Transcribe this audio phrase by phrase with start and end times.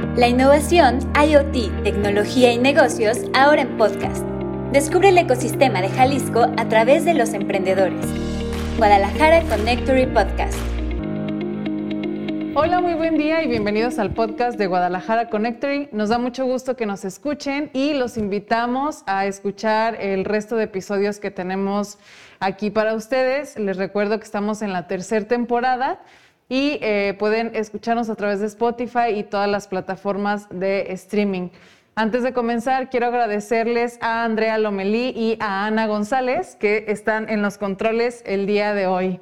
[0.00, 4.24] La innovación, IoT, tecnología y negocios ahora en podcast.
[4.72, 8.06] Descubre el ecosistema de Jalisco a través de los emprendedores.
[8.78, 10.58] Guadalajara Connectory Podcast.
[12.54, 15.90] Hola, muy buen día y bienvenidos al podcast de Guadalajara Connectory.
[15.92, 20.64] Nos da mucho gusto que nos escuchen y los invitamos a escuchar el resto de
[20.64, 21.98] episodios que tenemos
[22.40, 23.58] aquí para ustedes.
[23.58, 26.00] Les recuerdo que estamos en la tercera temporada
[26.50, 31.48] y eh, pueden escucharnos a través de Spotify y todas las plataformas de streaming.
[31.94, 37.40] Antes de comenzar, quiero agradecerles a Andrea Lomelí y a Ana González que están en
[37.40, 39.20] los controles el día de hoy.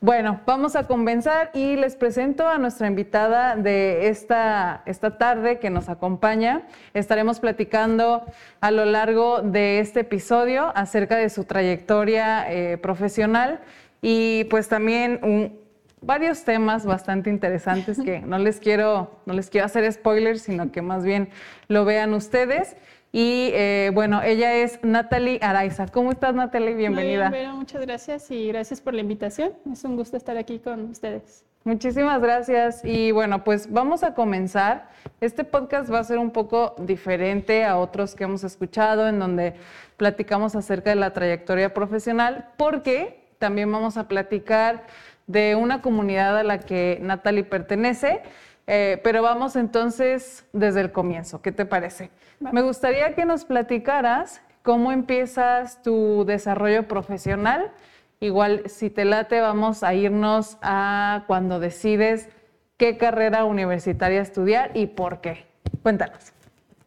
[0.00, 5.68] Bueno, vamos a comenzar y les presento a nuestra invitada de esta, esta tarde que
[5.68, 6.62] nos acompaña.
[6.94, 8.24] Estaremos platicando
[8.62, 13.60] a lo largo de este episodio acerca de su trayectoria eh, profesional
[14.00, 15.61] y pues también un,
[16.02, 20.82] varios temas bastante interesantes que no les quiero, no les quiero hacer spoilers, sino que
[20.82, 21.30] más bien
[21.68, 22.76] lo vean ustedes.
[23.14, 25.86] Y eh, bueno, ella es Natalie Araiza.
[25.88, 26.74] ¿Cómo estás, Natalie?
[26.74, 27.28] Bienvenida.
[27.28, 29.52] Muy bien, muchas gracias y gracias por la invitación.
[29.70, 31.44] Es un gusto estar aquí con ustedes.
[31.64, 32.82] Muchísimas gracias.
[32.84, 34.88] Y bueno, pues vamos a comenzar.
[35.20, 39.54] Este podcast va a ser un poco diferente a otros que hemos escuchado, en donde
[39.98, 44.84] platicamos acerca de la trayectoria profesional, porque también vamos a platicar
[45.26, 48.22] de una comunidad a la que Natalie pertenece.
[48.66, 51.42] Eh, pero vamos entonces desde el comienzo.
[51.42, 52.10] ¿Qué te parece?
[52.40, 57.72] Me gustaría que nos platicaras cómo empiezas tu desarrollo profesional.
[58.20, 62.28] Igual, si te late, vamos a irnos a cuando decides
[62.76, 65.46] qué carrera universitaria estudiar y por qué.
[65.82, 66.32] Cuéntanos.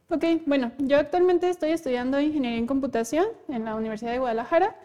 [0.10, 4.76] Ok, bueno, yo actualmente estoy estudiando ingeniería en computación en la Universidad de Guadalajara.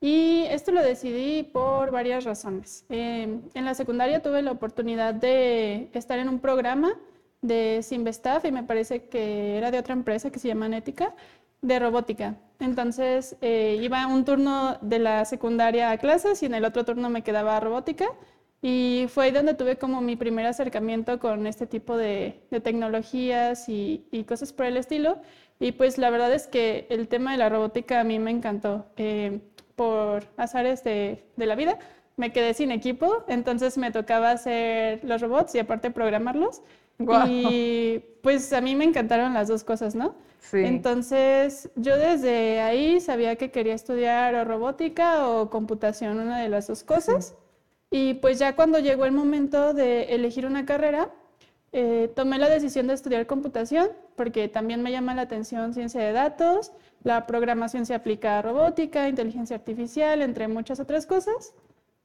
[0.00, 2.84] Y esto lo decidí por varias razones.
[2.88, 6.92] Em, en la secundaria tuve la oportunidad de estar en un programa
[7.42, 11.14] de Simvestaff y me parece que era de otra empresa que se llama Nética,
[11.62, 12.36] de robótica.
[12.60, 17.10] Entonces eh, iba un turno de la secundaria a clases y en el otro turno
[17.10, 18.06] me quedaba robótica.
[18.60, 24.04] Y fue ahí donde tuve como mi primer acercamiento con este tipo de, tecnologías y,
[24.28, 25.18] cosas por el estilo.
[25.60, 28.86] Y pues la verdad es que el tema de la robótica a mí me encantó.
[28.96, 29.40] Em,
[29.78, 31.78] por azares de, de la vida,
[32.18, 36.62] me quedé sin equipo, entonces me tocaba hacer los robots y aparte programarlos.
[37.28, 40.16] Y pues a mí me encantaron las dos cosas, ¿no?
[40.40, 40.58] Sí.
[40.58, 46.66] Entonces yo desde ahí sabía que quería estudiar o robótica o computación, una de las
[46.66, 47.36] dos cosas.
[47.90, 51.10] Y pues ya cuando llegó el momento de elegir una carrera,
[51.72, 56.12] eh, tomé la decisión de estudiar computación porque también me llama la atención ciencia de
[56.12, 56.72] datos,
[57.04, 61.54] la programación se aplica a robótica, inteligencia artificial, entre muchas otras cosas.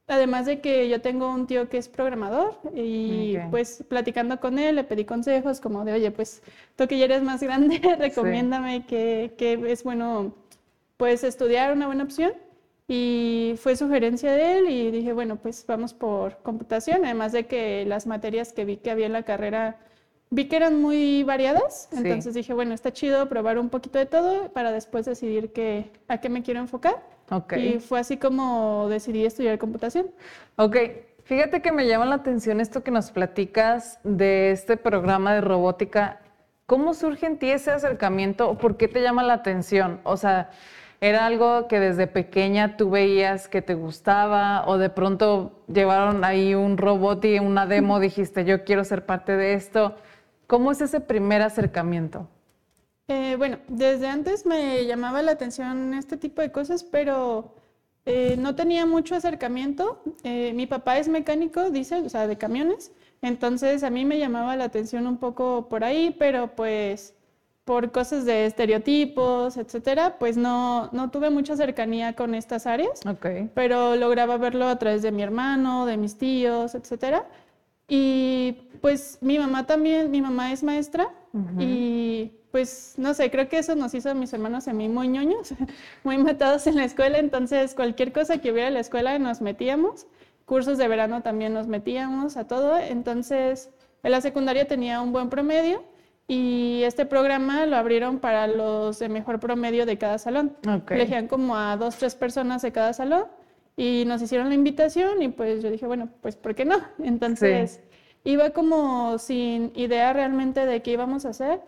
[0.06, 4.76] Además de que yo tengo un tío que es programador y pues platicando con él
[4.76, 6.42] le pedí consejos como de, oye, pues
[6.76, 10.34] tú que ya eres más grande, recomiéndame que, que, es bueno
[10.98, 12.32] pues estudiar una buena opción.
[12.86, 17.84] Y fue sugerencia de él y dije, bueno, pues vamos por computación, además de que
[17.86, 19.78] las materias que vi que había en la carrera
[20.30, 24.52] vi que eran muy variadas, entonces dije, bueno, está chido probar un poquito de todo
[24.52, 27.02] para después decidir qué, a qué me quiero enfocar.
[27.56, 30.10] Y fue así como decidí estudiar computación.
[30.56, 30.76] Ok,
[31.22, 36.20] fíjate que me llama la atención esto que nos platicas de este programa de robótica.
[36.66, 40.00] ¿Cómo surge en ti ese acercamiento o por qué te llama la atención?
[40.02, 40.50] O sea,
[41.04, 46.54] ¿Era algo que desde pequeña tú veías que te gustaba o de pronto llevaron ahí
[46.54, 49.96] un robot y una demo, dijiste, yo quiero ser parte de esto?
[50.46, 52.26] ¿Cómo es ese primer acercamiento?
[53.08, 57.54] Eh, bueno, desde antes me llamaba la atención este tipo de cosas, pero
[58.06, 60.02] eh, no tenía mucho acercamiento.
[60.22, 64.56] Eh, mi papá es mecánico, dice, o sea, de camiones, entonces a mí me llamaba
[64.56, 67.12] la atención un poco por ahí, pero pues
[67.64, 73.50] por cosas de estereotipos, etcétera, pues no, no tuve mucha cercanía con estas áreas, okay.
[73.54, 77.26] pero lograba verlo a través de mi hermano, de mis tíos, etcétera.
[77.88, 81.08] Y pues mi mamá también, mi mamá es maestra
[81.58, 84.88] y pues no sé, creo que eso nos hizo a mis hermanos y a mí
[84.88, 85.54] muy ñoños,
[86.04, 90.06] muy matados en la escuela, entonces cualquier cosa que hubiera en la escuela nos metíamos,
[90.44, 93.70] cursos de verano también nos metíamos a todo, entonces
[94.02, 95.82] en la secundaria tenía un buen promedio
[96.26, 100.56] y este programa lo abrieron para los de mejor promedio de cada salón.
[100.88, 103.26] Elegían como a dos, tres personas de cada salón
[103.76, 106.76] y nos hicieron la invitación y pues yo dije, bueno, pues ¿por qué no?
[106.98, 107.80] Entonces
[108.24, 111.60] iba como sin idea realmente de qué íbamos a hacer,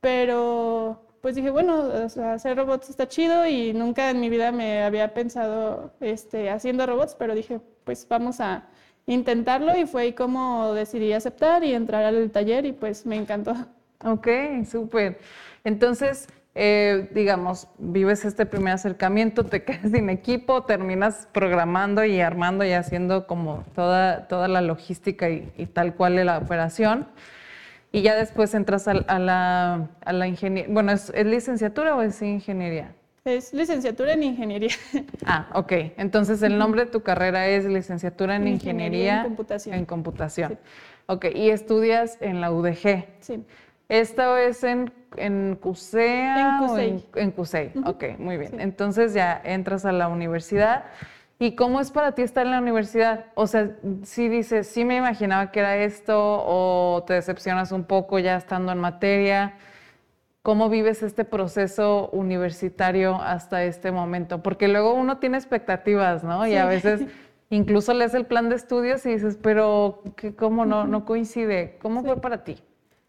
[0.00, 1.90] pero pues dije, bueno,
[2.32, 7.16] hacer robots está chido y nunca en mi vida me había pensado este, haciendo robots,
[7.18, 8.68] pero dije, pues vamos a
[9.06, 13.54] intentarlo y fue ahí como decidí aceptar y entrar al taller y pues me encantó.
[14.04, 14.28] Ok,
[14.70, 15.18] súper.
[15.64, 22.64] Entonces, eh, digamos, vives este primer acercamiento, te quedas sin equipo, terminas programando y armando
[22.64, 27.08] y haciendo como toda, toda la logística y, tal cual de la operación.
[27.92, 30.72] Y ya después entras a, la, a la ingeniería.
[30.72, 32.92] Bueno, ¿es, licenciatura o es ingeniería?
[33.24, 34.74] Es licenciatura en ingeniería.
[35.24, 35.72] Ah, ok.
[35.96, 39.74] Entonces el nombre de tu carrera es licenciatura en, ingeniería, en computación.
[39.76, 40.58] En computación.
[41.06, 43.06] Ok, y estudias en la UDG.
[43.20, 43.44] Sí.
[43.88, 46.58] ¿Esto es en, en CUSEA?
[46.58, 47.04] En CUSEI.
[47.16, 48.60] en, CUSEI, ok, muy bien.
[48.60, 50.84] Entonces ya entras a la universidad.
[51.38, 53.26] ¿Y cómo es para ti estar en la universidad?
[53.34, 58.18] O sea, si dices, sí me imaginaba que era esto, o te decepcionas un poco
[58.18, 59.54] ya estando en materia.
[60.42, 64.42] ¿Cómo vives este proceso universitario hasta este momento?
[64.42, 66.46] Porque luego uno tiene expectativas, ¿no?
[66.46, 67.02] Y a veces
[67.50, 70.02] incluso lees el plan de estudios y dices, pero
[70.36, 71.78] ¿cómo no, no coincide?
[71.80, 72.62] ¿Cómo fue para ti?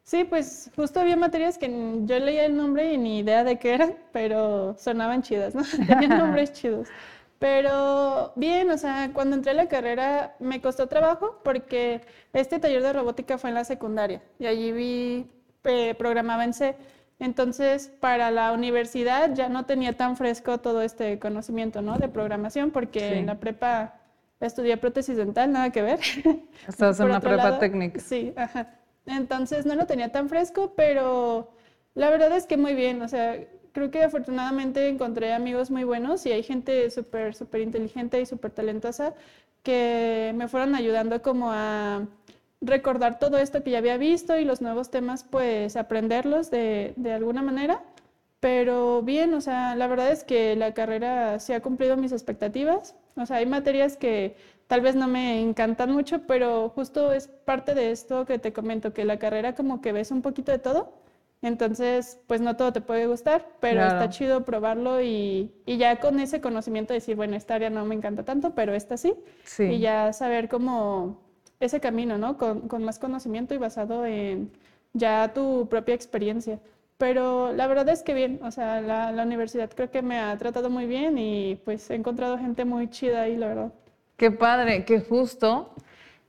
[0.06, 1.68] Sí, pues justo había materias que
[2.04, 5.64] yo leía el nombre y ni idea de qué eran, pero sonaban chidas, ¿no?
[5.88, 6.88] Tenían nombres chidos.
[7.40, 12.02] Pero bien, o sea, cuando entré a la carrera me costó trabajo porque
[12.34, 15.28] este taller de robótica fue en la secundaria y allí vi,
[15.64, 16.76] eh, programaba en C.
[17.18, 21.98] Entonces, para la universidad ya no tenía tan fresco todo este conocimiento, ¿no?
[21.98, 23.96] De programación, porque en la prepa
[24.40, 26.00] estudié prótesis dental, nada que ver.
[26.68, 28.00] Estás en una prepa técnica.
[28.00, 28.85] Sí, ajá.
[29.06, 31.52] Entonces no lo tenía tan fresco, pero
[31.94, 33.38] la verdad es que muy bien, o sea,
[33.72, 38.52] creo que afortunadamente encontré amigos muy buenos y hay gente súper, súper inteligente y súper
[38.52, 39.14] talentosa
[39.64, 42.08] que me fueron ayudando como a
[42.62, 47.14] recordar todo esto que ya había visto y los nuevos temas, pues aprenderlos de, de
[47.14, 47.84] alguna manera.
[48.40, 52.96] Pero bien, o sea, la verdad es que la carrera sí ha cumplido mis expectativas.
[53.16, 54.36] O sea, hay materias que
[54.68, 58.94] tal vez no me encantan mucho, pero justo es parte de esto que te comento,
[58.94, 60.94] que la carrera como que ves un poquito de todo.
[61.42, 66.20] Entonces, pues no todo te puede gustar, pero está chido probarlo y, y, ya con
[66.20, 69.14] ese conocimiento decir, bueno, esta área no me encanta tanto, pero esta sí.
[69.44, 69.64] sí.
[69.64, 71.22] Y ya saber cómo
[71.60, 72.38] ese camino, ¿no?
[72.38, 74.50] Con, con, más conocimiento y basado en
[74.94, 76.60] ya tu propia experiencia.
[76.98, 80.36] Pero la verdad es que bien, o sea, la, la universidad creo que me ha
[80.38, 83.74] tratado muy bien y pues he encontrado gente muy chida ahí, la verdad.
[84.18, 85.74] Qué padre, qué justo.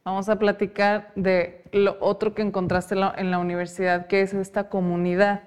[0.05, 5.43] Vamos a platicar de lo otro que encontraste en la, universidad, que es esta comunidad.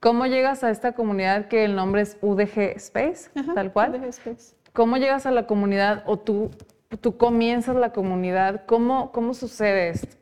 [0.00, 3.94] ¿Cómo llegas a esta comunidad que el nombre es UDG Space, tal cual?
[3.94, 4.54] UDG Space.
[4.72, 6.50] ¿Cómo llegas a la comunidad o tú,
[7.00, 8.64] tú comienzas la comunidad?
[8.66, 10.16] ¿Cómo, cómo sucede esto?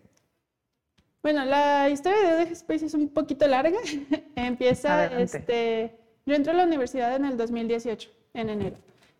[1.23, 3.79] Bueno, la historia de UDG Space es un poquito larga.
[4.37, 8.76] Empieza, este, yo entré a la universidad en el 2018, en enero.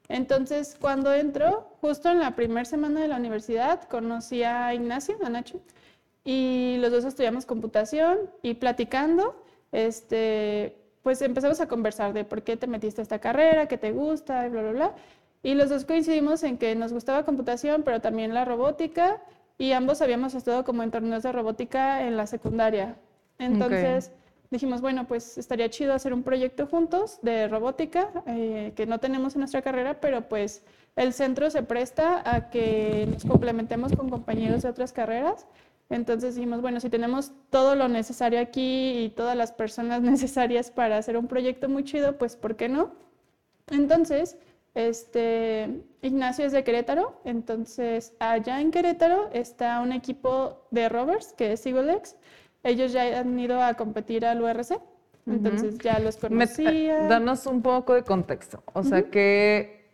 [0.09, 5.31] Entonces, cuando entro, justo en la primera semana de la universidad, conocí a Ignacio, a
[5.31, 5.61] Nacho,
[6.25, 9.43] y los dos estudiamos computación y platicando,
[9.73, 13.93] este, pues empezamos a conversar de por qué te metiste a esta carrera, qué te
[13.93, 14.95] gusta, y bla, bla, bla.
[15.43, 19.21] Y los dos coincidimos en que nos gustaba computación, pero también la robótica,
[19.59, 22.97] y ambos habíamos estado como en torneos de robótica en la secundaria.
[23.39, 24.11] Entonces
[24.55, 29.35] dijimos, bueno, pues estaría chido hacer un proyecto juntos de robótica, eh, que no tenemos
[29.35, 30.63] en nuestra carrera, pero pues
[30.97, 35.47] el centro se presta a que nos complementemos con compañeros de otras carreras.
[35.91, 40.97] Entonces dijimos, bueno, si tenemos todo lo necesario aquí y todas las personas necesarias para
[40.97, 42.93] hacer un proyecto muy chido, pues ¿por qué no?
[43.71, 44.37] Entonces,
[44.75, 51.53] este, Ignacio es de Querétaro, entonces allá en Querétaro está un equipo de rovers que
[51.53, 52.17] es EagleX,
[52.65, 54.81] ellos ya han ido a competir al URC,
[55.27, 57.07] entonces ya los conocía.
[57.07, 59.87] danos un poco de contexto, o sea, ¿qué,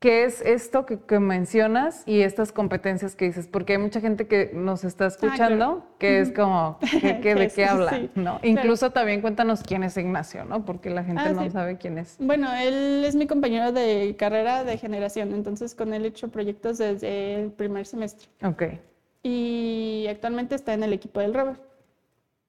[0.00, 3.46] ¿qué, es esto que, mencionas y estas competencias que dices?
[3.48, 7.64] Porque hay mucha gente que nos está ah, escuchando que es como, ¿qué, ¿de qué
[7.64, 8.08] habla?
[8.14, 8.40] ¿no?
[8.42, 10.64] Incluso también cuéntanos quién es Ignacio, ¿no?
[10.64, 12.16] Porque la gente ah, no sabe quién es.
[12.18, 16.78] Bueno, él es mi compañero de carrera de generación, entonces con él he hecho proyectos
[16.78, 18.28] desde el primer semestre.
[18.42, 18.62] Ok.
[19.22, 21.60] Y actualmente está en el equipo del Robert.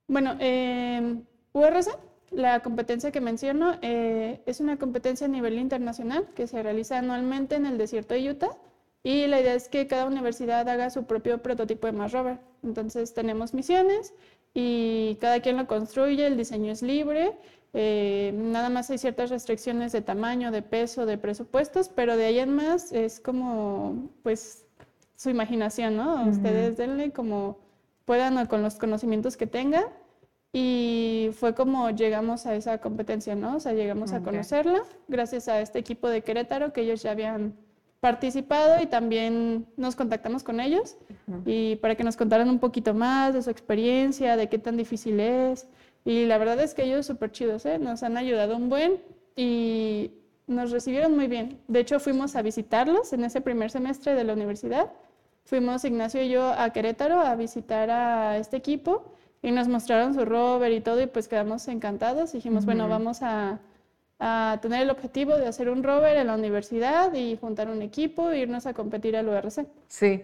[0.07, 1.21] Bueno, eh,
[1.53, 1.87] URC,
[2.31, 7.55] la competencia que menciono, eh, es una competencia a nivel internacional que se realiza anualmente
[7.55, 8.57] en el desierto de Utah
[9.03, 12.39] y la idea es que cada universidad haga su propio prototipo de Mars Rover.
[12.63, 14.13] Entonces tenemos misiones
[14.53, 17.37] y cada quien lo construye, el diseño es libre,
[17.73, 22.39] eh, nada más hay ciertas restricciones de tamaño, de peso, de presupuestos, pero de ahí
[22.39, 24.65] en más es como, pues,
[25.15, 26.27] su imaginación, ¿no?
[26.27, 27.57] Ustedes denle como
[28.07, 29.83] puedan con los conocimientos que tengan.
[30.53, 33.57] Y fue como llegamos a esa competencia, ¿no?
[33.57, 37.53] O sea, llegamos a conocerla gracias a este equipo de Querétaro que ellos ya habían
[37.99, 40.95] participado y también nos contactamos con ellos
[41.45, 45.19] y para que nos contaran un poquito más de su experiencia, de qué tan difícil
[45.19, 45.67] es.
[46.05, 47.77] Y la verdad es que ellos súper chidos, ¿eh?
[47.77, 49.01] nos han ayudado un buen
[49.35, 50.11] y
[50.47, 51.59] nos recibieron muy bien.
[51.67, 54.93] De hecho, fuimos a visitarlos en ese primer semestre de la universidad.
[55.47, 59.11] Fuimos Ignacio y yo a Querétaro a visitar a este equipo
[59.41, 62.33] y nos mostraron su rover y todo y pues quedamos encantados.
[62.33, 63.59] Dijimos, bueno, vamos a
[64.19, 68.31] a tener el objetivo de hacer un rover en la universidad y juntar un equipo
[68.31, 69.67] e irnos a competir al URC.
[69.87, 70.23] Sí.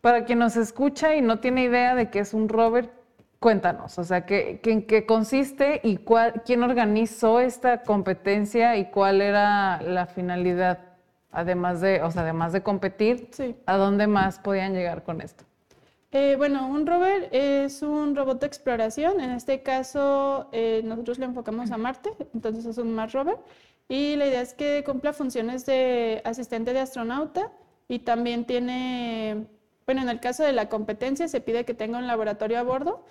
[0.00, 2.90] Para quien nos escucha y no tiene idea de qué es un rover,
[3.38, 9.20] cuéntanos, o sea, ¿qué, en qué consiste y cuál, quién organizó esta competencia y cuál
[9.20, 10.78] era la finalidad,
[11.32, 13.30] además de, o sea, además de competir,
[13.66, 15.44] ¿a dónde más podían llegar con esto?
[16.12, 19.18] Eh, bueno, un rover es un robot de exploración.
[19.18, 23.38] En este caso, eh, nosotros le enfocamos a Marte, entonces es un Mars rover.
[23.88, 27.50] Y la idea es que cumpla funciones de asistente de astronauta
[27.88, 29.46] y también tiene,
[29.86, 33.04] bueno, en el caso de la competencia se pide que tenga un laboratorio a bordo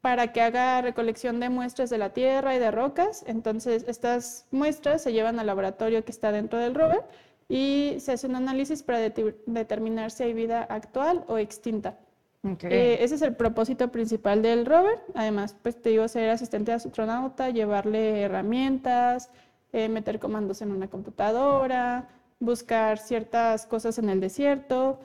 [0.00, 3.24] para que haga recolección de muestras de la Tierra y de rocas.
[3.28, 7.04] Entonces, estas muestras se llevan al laboratorio que está dentro del rover
[7.52, 11.98] y se hace un análisis para determinar si hay vida actual o extinta.
[12.62, 15.00] Eh, ese es el propósito principal del rover.
[15.14, 19.28] Además, pues te digo, ser asistente de astronauta, llevarle herramientas,
[19.74, 22.08] eh, meter comandos en una computadora,
[22.40, 24.98] buscar ciertas cosas en el desierto.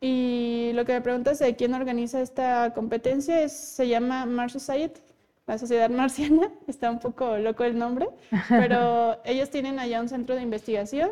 [0.00, 5.00] Y lo que me preguntas de quién organiza esta competencia es, se llama Mars Society,
[5.48, 6.48] la Sociedad Marciana.
[6.68, 8.08] Está un poco loco el nombre,
[8.48, 11.10] pero ellos tienen allá un centro de investigación.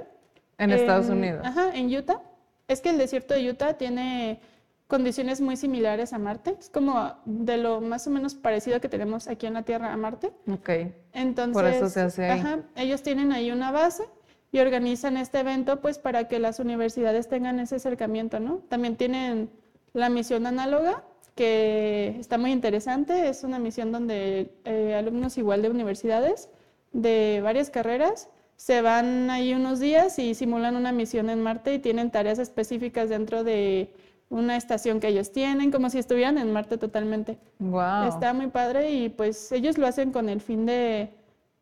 [0.61, 1.41] En Estados Unidos.
[1.45, 2.21] Ajá, en Utah.
[2.69, 4.41] Es que el desierto de Utah tiene
[4.87, 6.57] condiciones muy similares a Marte.
[6.59, 9.97] Es como de lo más o menos parecido que tenemos aquí en la Tierra a
[9.97, 10.33] Marte.
[10.53, 10.71] Ok.
[11.15, 12.41] Entonces, por eso se hace ahí.
[12.41, 14.05] Ajá, ellos tienen ahí una base
[14.53, 18.57] y organizan este evento pues para que las universidades tengan ese acercamiento, ¿no?
[18.69, 19.51] También tienen
[19.93, 23.29] la misión análoga que está muy interesante.
[23.29, 26.49] Es una misión donde eh, alumnos igual de universidades
[26.93, 28.29] de varias carreras
[28.61, 33.09] se van ahí unos días y simulan una misión en Marte y tienen tareas específicas
[33.09, 33.89] dentro de
[34.29, 37.39] una estación que ellos tienen, como si estuvieran en Marte totalmente.
[37.59, 38.09] Wow.
[38.09, 41.09] Está muy padre y pues ellos lo hacen con el fin de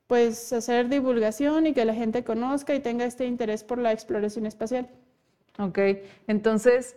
[0.08, 4.44] pues hacer divulgación y que la gente conozca y tenga este interés por la exploración
[4.44, 4.88] espacial.
[5.60, 5.78] Ok,
[6.26, 6.96] entonces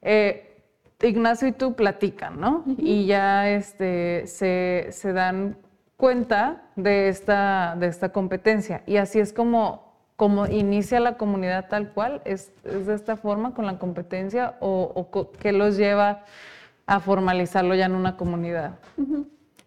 [0.00, 0.62] eh,
[1.02, 2.64] Ignacio y tú platican, ¿no?
[2.78, 5.58] Y ya este, se, se, dan
[5.96, 9.86] cuenta de esta, de esta competencia y así es como
[10.16, 12.22] ¿Cómo inicia la comunidad tal cual?
[12.24, 16.24] ¿Es, de esta forma con la competencia o, qué los lleva
[16.86, 18.78] a formalizarlo ya en una comunidad?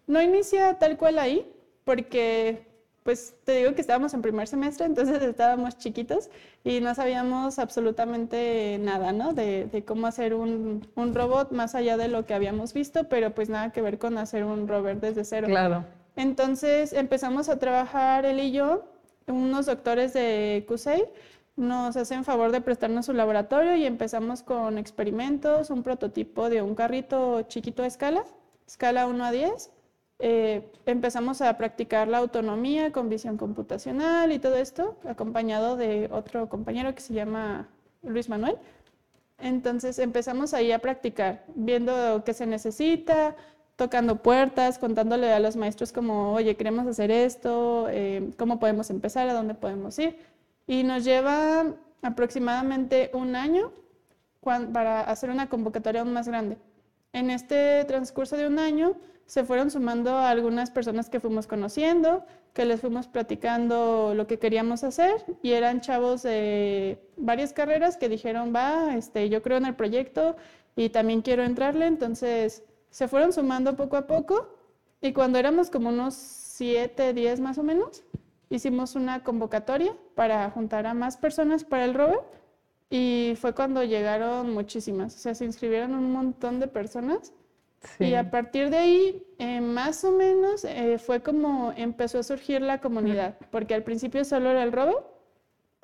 [0.08, 1.48] No inicia tal cual ahí,
[1.84, 2.66] porque
[3.04, 6.30] pues te digo que estábamos en primer semestre, entonces estábamos chiquitos
[6.64, 9.32] y no sabíamos absolutamente nada, ¿no?
[9.32, 13.48] De, cómo hacer un, un, robot más allá de lo que habíamos visto, pero pues
[13.48, 15.46] nada que ver con hacer un rover desde cero.
[15.46, 15.84] Claro.
[16.20, 18.84] Entonces empezamos a trabajar él y yo
[19.26, 21.04] unos doctores de CUSEI
[21.56, 26.74] nos hacen favor de prestarnos su laboratorio y empezamos con experimentos, un prototipo de un
[26.74, 28.24] carrito chiquito a escala,
[28.66, 29.70] escala 1 a 10.
[30.18, 36.50] Eh, empezamos a practicar la autonomía con visión computacional y todo esto, acompañado de otro
[36.50, 37.66] compañero que se llama
[38.02, 38.58] Luis Manuel.
[39.38, 43.36] Entonces empezamos ahí a practicar, viendo qué se necesita,
[43.80, 49.26] tocando puertas, contándole a los maestros como, oye, queremos hacer esto, eh, cómo podemos empezar,
[49.26, 50.18] a dónde podemos ir.
[50.66, 51.64] Y nos lleva
[52.02, 53.72] aproximadamente un año
[54.42, 56.58] para hacer una convocatoria aún más grande.
[57.14, 62.66] En este transcurso de un año se fueron sumando algunas personas que fuimos conociendo, que
[62.66, 68.52] les fuimos platicando lo que queríamos hacer y eran chavos de varias carreras que dijeron,
[68.54, 70.36] va, este, yo creo en el proyecto
[70.76, 74.48] y también quiero entrarle, entonces se fueron sumando poco a poco
[75.00, 78.02] y cuando éramos como unos 7, 10 más o menos,
[78.50, 82.20] hicimos una convocatoria para juntar a más personas para el rover
[82.90, 87.32] y fue cuando llegaron muchísimas, o sea, se inscribieron un montón de personas
[87.98, 92.60] y a partir de ahí, eh, más o menos, eh, fue como empezó a surgir
[92.60, 94.98] la comunidad, porque al principio solo era el rover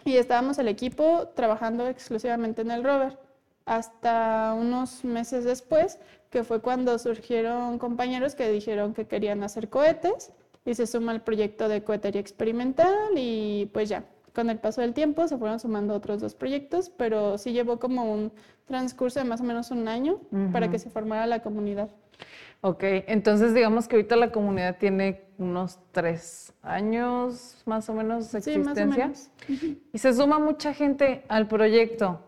[0.05, 3.19] y estábamos el equipo trabajando exclusivamente en el rover
[3.67, 5.99] hasta unos meses después,
[6.31, 10.33] que fue cuando surgieron compañeros que dijeron que querían hacer cohetes
[10.65, 14.05] y se suma el proyecto de cohetería experimental y pues ya,
[14.35, 18.13] con el paso del tiempo se fueron sumando otros dos proyectos, pero sí llevó como
[18.13, 18.33] un
[18.67, 20.21] transcurso de más o menos un año
[20.53, 21.89] para que se formara la comunidad.
[22.61, 28.39] Ok, entonces digamos que ahorita la comunidad tiene unos tres años más o menos de
[28.39, 29.13] existencia.
[29.93, 32.21] Y se suma mucha gente al proyecto.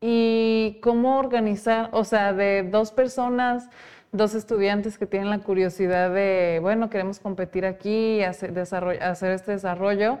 [0.00, 3.70] ¿Y cómo organizar, o sea, de dos personas,
[4.12, 10.18] dos estudiantes que tienen la curiosidad de, bueno, queremos competir aquí, hacer, hacer este desarrollo,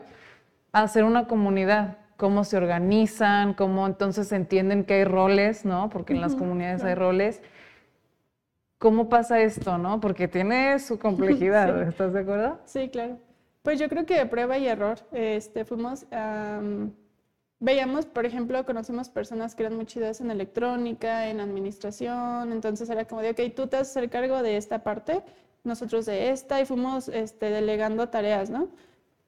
[0.72, 1.98] hacer una comunidad?
[2.16, 3.52] ¿Cómo se organizan?
[3.52, 5.90] ¿Cómo entonces entienden que hay roles, no?
[5.90, 7.42] Porque en las comunidades hay roles.
[8.78, 10.00] ¿Cómo pasa esto, no?
[10.00, 12.58] Porque tiene su complejidad, ¿estás de acuerdo?
[12.64, 13.18] Sí, claro.
[13.62, 16.06] Pues yo creo que de prueba y error, este, fuimos
[17.58, 23.06] Veíamos, por ejemplo, conocimos personas que eran muy chidas en electrónica, en administración, entonces era
[23.06, 25.22] como de, ok, tú te a hacer cargo de esta parte,
[25.64, 28.68] nosotros de esta, y fuimos este, delegando tareas, ¿no?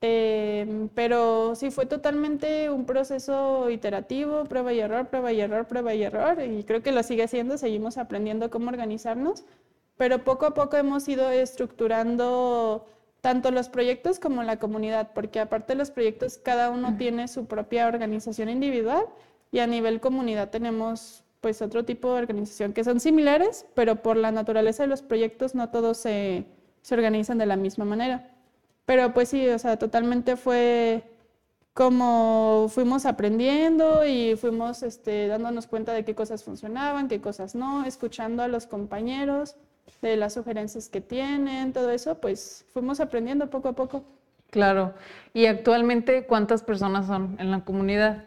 [0.01, 5.95] Em, pero sí fue totalmente un proceso iterativo, prueba y error, prueba y error, prueba
[5.95, 9.45] y error, y creo que lo sigue siendo, seguimos aprendiendo cómo organizarnos,
[9.97, 12.87] pero poco a poco hemos ido estructurando
[13.21, 17.47] tanto los proyectos como la comunidad, porque aparte de los proyectos, cada uno tiene su
[17.47, 19.07] propia organización individual
[19.51, 24.17] y a nivel comunidad tenemos pues otro tipo de organización que son similares, pero por
[24.17, 26.47] la naturaleza de los proyectos no todos se,
[26.83, 28.31] se organizan de la misma manera.
[28.85, 31.05] Pero pues sí, o sea, totalmente fue
[31.75, 37.85] como fuimos aprendiendo y fuimos este, dándonos cuenta de qué cosas funcionaban, qué cosas no,
[37.85, 39.57] escuchando a los compañeros
[40.03, 44.05] de las sugerencias que tienen, todo eso, pues fuimos aprendiendo poco a poco.
[44.51, 44.95] Claro.
[45.35, 48.25] ¿Y actualmente cuántas personas son en la comunidad?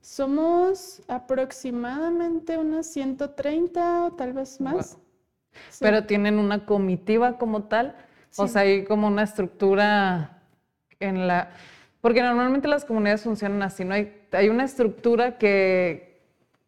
[0.00, 4.98] Somos aproximadamente unas 130 o tal vez más.
[5.80, 7.94] Pero tienen una comitiva como tal,
[8.36, 10.42] o sea, hay como una estructura
[10.98, 11.50] en la...
[12.00, 13.94] Porque normalmente las comunidades funcionan así, ¿no?
[13.94, 16.13] Hay, hay una estructura que,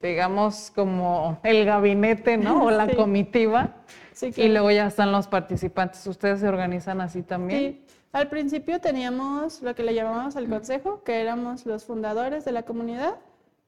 [0.00, 2.64] digamos, como el gabinete, ¿no?
[2.64, 3.76] O la comitiva.
[4.12, 6.06] Sí, Y luego ya están los participantes.
[6.06, 7.60] ¿Ustedes se organizan así también?
[7.60, 7.86] Sí.
[8.12, 12.62] Al principio teníamos lo que le llamábamos el consejo, que éramos los fundadores de la
[12.62, 13.16] comunidad,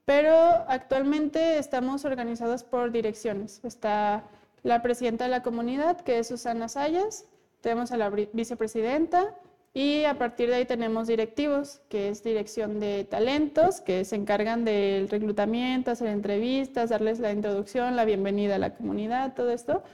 [0.06, 0.32] pero
[0.68, 3.60] actualmente estamos organizados por direcciones.
[3.62, 4.24] Está
[4.62, 7.26] la presidenta de la comunidad, que es Susana Sayas,
[7.60, 9.34] tenemos a la vicepresidenta,
[9.78, 14.64] y a partir de ahí tenemos directivos, que es dirección de talentos, que se encargan
[14.64, 19.84] del reclutamiento, hacer entrevistas, darles la introducción, la bienvenida a la comunidad, todo esto.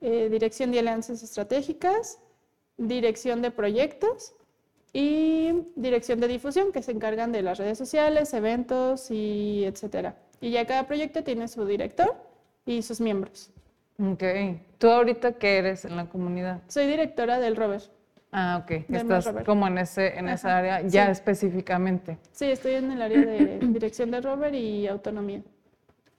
[0.00, 2.18] Eh, dirección de alianzas estratégicas,
[2.78, 4.34] dirección de proyectos
[4.92, 10.16] y dirección de difusión, que se encargan de las redes sociales, eventos y etcétera.
[10.40, 12.16] Y ya cada proyecto tiene su director
[12.66, 13.52] y sus miembros.
[14.00, 14.24] Ok.
[14.78, 16.60] ¿Tú ahorita qué eres en la comunidad?
[16.66, 17.97] Soy directora del Robert.
[18.30, 18.84] Ah, ok.
[18.90, 22.18] Estás como en, ese, en esa área ya específicamente.
[22.32, 25.42] Sí, estoy en el área de dirección de rover y autonomía.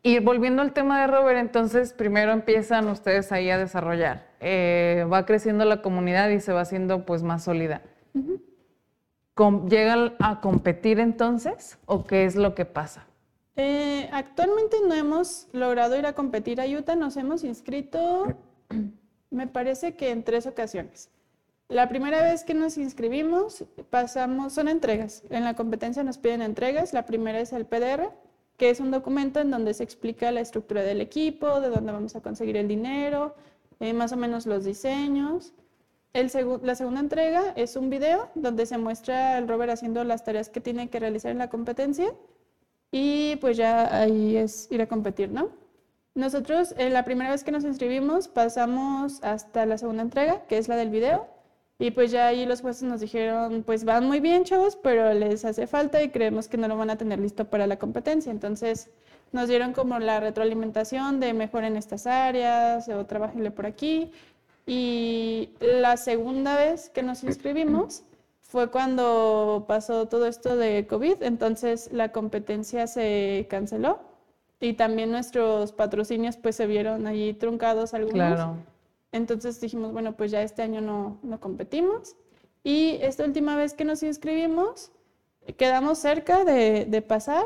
[0.01, 4.27] Y volviendo al tema de rover, entonces primero empiezan ustedes ahí a desarrollar.
[4.39, 7.81] Eh, va creciendo la comunidad y se va haciendo pues más sólida.
[9.69, 13.05] ¿Llegan a competir entonces o qué es lo que pasa?
[13.55, 18.33] Eh, actualmente no hemos logrado ir a competir a Utah, nos hemos inscrito,
[19.29, 21.09] me parece que en tres ocasiones.
[21.69, 25.21] La primera vez que nos inscribimos, pasamos, son entregas.
[25.29, 26.93] En la competencia nos piden entregas.
[26.93, 28.11] La primera es el PDR,
[28.57, 32.15] que es un documento en donde se explica la estructura del equipo, de dónde vamos
[32.15, 33.35] a conseguir el dinero,
[33.79, 35.53] eh, más o menos los diseños.
[36.13, 36.31] El
[36.63, 40.61] la segunda entrega es un video donde se muestra al rover haciendo las tareas que
[40.61, 42.11] tiene que realizar en la competencia
[42.91, 45.49] y pues ya ahí es ir a competir, ¿no?
[46.15, 50.75] Nosotros, la primera vez que nos inscribimos, pasamos hasta la segunda entrega, que es la
[50.75, 51.27] del video,
[51.81, 55.45] y pues ya ahí los jueces nos dijeron, pues van muy bien, chavos, pero les
[55.45, 58.31] hace falta y creemos que no lo van a tener listo para la competencia.
[58.31, 58.89] Entonces
[59.31, 64.11] nos dieron como la retroalimentación de mejoren estas áreas o trabajenle por aquí.
[64.67, 68.03] Y la segunda vez que nos inscribimos
[68.41, 73.99] fue cuando pasó todo esto de COVID, entonces la competencia se canceló
[74.59, 78.15] y también nuestros patrocinios pues se vieron allí truncados algunos.
[78.15, 78.57] Claro.
[79.11, 82.15] Entonces dijimos, bueno, pues ya este año no, no competimos.
[82.63, 84.91] Y esta última vez que nos inscribimos,
[85.57, 87.45] quedamos cerca de, de, pasar,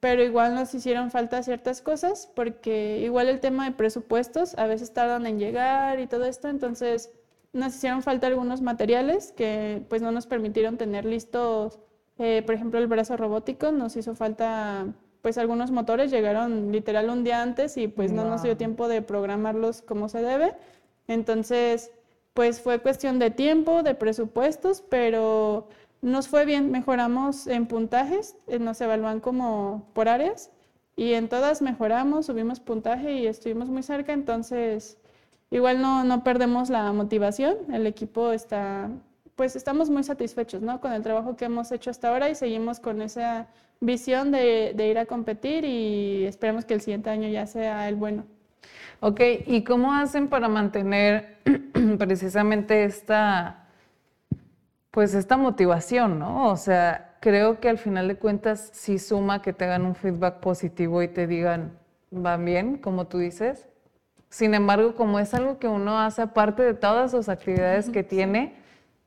[0.00, 4.92] pero igual nos hicieron falta ciertas cosas, porque igual el tema de presupuestos a veces
[4.92, 7.12] tardan en llegar y todo esto, entonces
[7.52, 11.78] nos hicieron falta algunos materiales que pues no nos permitieron tener listos,
[12.18, 14.86] eh, por ejemplo el brazo robótico, nos hizo falta
[15.22, 19.00] pues algunos motores llegaron literal un día antes y pues no nos dio tiempo de
[19.00, 20.52] programarlos como se debe.
[21.08, 21.90] Entonces,
[22.34, 25.68] pues fue cuestión de tiempo, de presupuestos, pero
[26.02, 30.50] nos fue bien, mejoramos en puntajes, eh, nos evalúan como por áreas
[30.96, 34.98] y en todas mejoramos, subimos puntaje y estuvimos muy cerca, entonces
[35.50, 38.90] igual no, no perdemos la motivación, el equipo está,
[39.36, 40.80] pues estamos muy satisfechos, ¿no?
[40.80, 43.48] Con el trabajo que hemos hecho hasta ahora y seguimos con esa
[43.80, 47.96] visión de, de ir a competir y esperemos que el siguiente año ya sea el
[47.96, 48.24] bueno.
[49.00, 51.38] Ok, ¿y cómo hacen para mantener
[51.98, 53.66] precisamente esta,
[54.90, 56.50] pues esta motivación, ¿no?
[56.50, 60.40] O sea, creo que al final de cuentas sí suma que te hagan un feedback
[60.40, 61.78] positivo y te digan,
[62.10, 63.66] van bien, como tú dices.
[64.30, 68.56] Sin embargo, como es algo que uno hace aparte de todas sus actividades que tiene,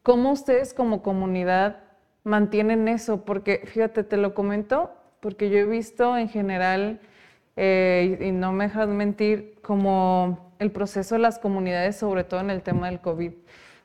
[0.03, 1.83] ¿cómo ustedes como comunidad
[2.23, 3.25] mantienen eso?
[3.25, 6.99] Porque fíjate, te lo comento, porque yo he visto en general,
[7.57, 12.49] eh, y no me dejas mentir, como el proceso de las comunidades, sobre todo en
[12.49, 13.33] el tema del COVID.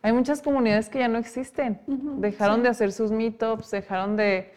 [0.03, 4.53] Hay muchas comunidades que ya no existen, dejaron de hacer sus meetups, dejaron de,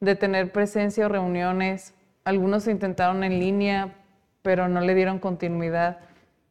[0.00, 3.94] de tener presencia o reuniones, algunos se intentaron en línea,
[4.42, 5.98] pero no le dieron continuidad.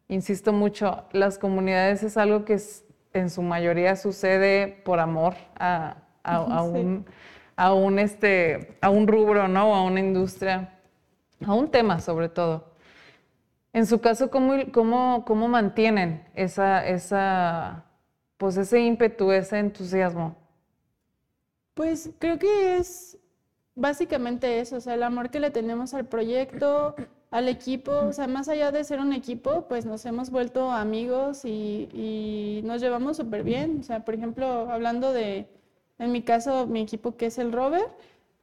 [0.07, 2.57] Insisto mucho, las comunidades es algo que
[3.13, 5.97] en su mayoría sucede por amor a,
[6.63, 7.05] un,
[7.55, 9.75] a, un, este, a un rubro, ¿no?
[9.75, 10.76] A una industria,
[11.45, 12.71] a un tema sobre todo.
[13.73, 17.85] En su caso, ¿cómo, cómo, cómo mantienen esa, esa,
[18.37, 20.35] pues ese ímpetu, ese entusiasmo?
[21.73, 23.17] Pues creo que es
[23.75, 26.95] básicamente eso, o sea, el amor que le tenemos al proyecto,
[27.29, 31.45] al equipo, o sea, más allá de ser un equipo, pues nos hemos vuelto amigos
[31.45, 33.77] y, nos llevamos súper bien.
[33.79, 35.47] O sea, por ejemplo, hablando de,
[35.99, 37.85] en mi caso, mi equipo que es el Rover,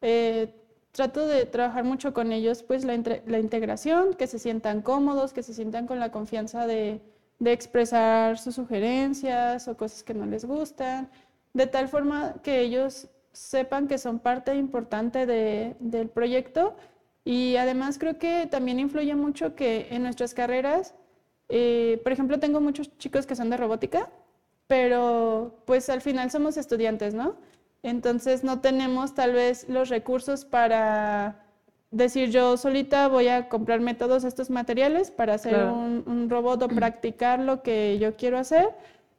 [0.02, 0.54] eh,
[0.94, 5.42] trato de trabajar mucho con ellos, pues la, la, integración, que se sientan cómodos, que
[5.42, 7.00] se sientan con la confianza de,
[7.40, 11.10] de, expresar sus sugerencias o cosas que no les gustan,
[11.52, 16.76] de tal forma que ellos sepan que son parte importante de, del proyecto
[17.24, 20.94] y además creo que también influye mucho que en nuestras carreras,
[21.48, 24.10] eh, por ejemplo, tengo muchos chicos que son de robótica,
[24.68, 27.34] pero pues al final somos estudiantes, ¿no?
[27.84, 31.44] Entonces no tenemos tal vez los recursos para
[31.90, 36.68] decir yo solita voy a comprarme todos estos materiales para hacer un, un, robot o
[36.74, 38.70] practicar lo que yo quiero hacer.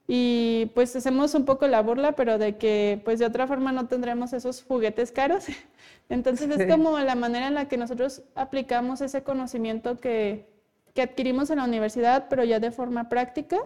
[0.07, 3.87] Y pues hacemos un poco la burla, pero de que pues de otra forma no
[3.87, 5.45] tendremos esos juguetes caros.
[6.09, 10.47] Entonces es como la manera en la que nosotros aplicamos ese conocimiento que,
[10.95, 13.57] que, adquirimos en la universidad, pero ya de forma práctica.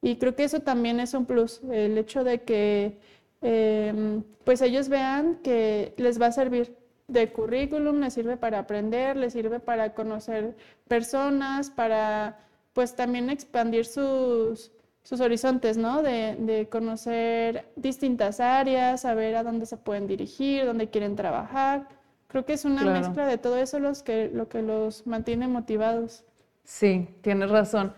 [0.00, 2.98] Y creo que eso también es un plus, el hecho de que
[3.42, 6.76] em, pues ellos vean que les va a servir
[7.08, 10.56] de currículum, les sirve para aprender, les sirve para conocer
[10.88, 12.38] personas, para
[12.72, 16.02] pues también expandir sus, sus horizontes, ¿no?
[16.02, 21.88] De, conocer distintas áreas, saber a dónde se pueden dirigir, dónde quieren trabajar.
[22.28, 26.24] Creo que es una mezcla de todo eso los que, lo que los mantiene motivados.
[26.64, 27.92] Sí, tienes razón.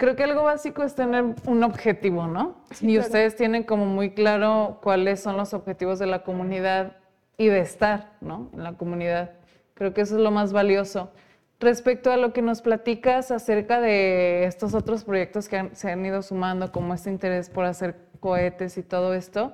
[0.00, 2.54] Creo que algo básico es tener un objetivo, ¿no?
[2.80, 6.96] y ustedes tienen como muy claro cuáles son los objetivos de la comunidad
[7.36, 8.48] y de estar, ¿no?
[8.54, 9.32] En la comunidad.
[9.74, 11.10] Creo que eso es lo más valioso.
[11.58, 16.22] Respecto a lo que nos platicas acerca de estos otros proyectos que se han ido
[16.22, 19.52] sumando, como este interés por hacer cohetes y todo esto,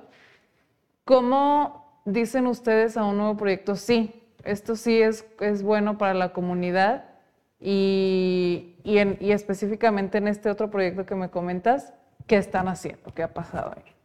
[1.03, 3.75] ¿cómo dicen ustedes a un nuevo proyecto?
[3.75, 7.16] Sí, esto sí es, es bueno para la comunidad
[7.59, 11.93] y, y, y, específicamente en este otro proyecto que me comentas,
[12.27, 13.13] ¿qué están haciendo?
[13.13, 13.97] ¿Qué ha pasado ahí?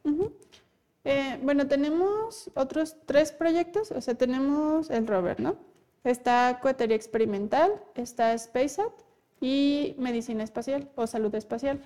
[1.05, 5.57] Eh, bueno, tenemos otros tres proyectos, o sea, tenemos el rover, ¿no?
[6.05, 8.93] Está cohetería experimental, está SpaceAt
[9.41, 11.81] y medicina espacial o salud espacial.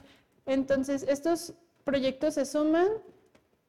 [0.44, 2.86] Entonces, estos proyectos se suman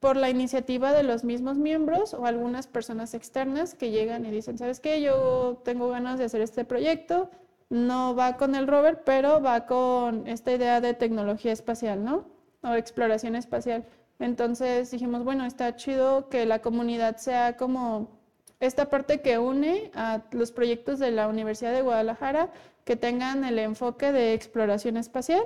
[0.00, 4.58] por la iniciativa de los mismos miembros o algunas personas externas que llegan y dicen,
[4.58, 5.00] ¿sabes qué?
[5.00, 7.30] Yo tengo ganas de hacer este proyecto,
[7.70, 12.26] no va con el rover, pero va con esta idea de tecnología espacial, ¿no?
[12.62, 13.84] O exploración espacial.
[14.18, 18.18] Entonces dijimos, bueno, está chido que la comunidad sea como
[18.60, 22.50] esta parte que une a los proyectos de la Universidad de Guadalajara
[22.84, 25.42] que tengan el enfoque de exploración espacial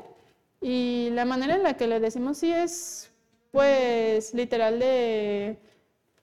[0.60, 3.10] y la manera en la que le decimos sí es
[3.50, 5.58] pues literal de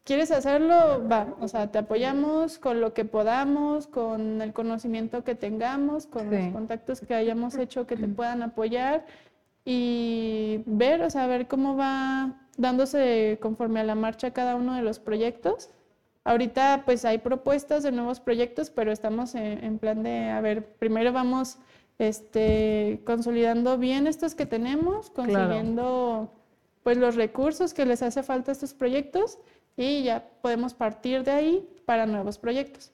[0.10, 1.08] ¿Quieres hacerlo?
[1.08, 6.32] Va, o sea, te apoyamos con lo que podamos, con el conocimiento que tengamos, con
[6.32, 9.06] los contactos que hayamos hecho que te puedan apoyar
[9.66, 14.82] y ver, o sea, ver cómo va dándose conforme a la marcha cada uno de
[14.82, 15.70] los proyectos
[16.24, 21.14] Ahorita pues hay propuestas de nuevos proyectos, pero estamos en, plan de, a ver, primero
[21.14, 21.58] vamos
[21.98, 26.32] este, consolidando bien estos que tenemos, consiguiendo
[26.84, 29.40] pues los recursos que les hace falta a estos proyectos
[29.80, 32.92] y ya podemos partir de ahí para nuevos proyectos.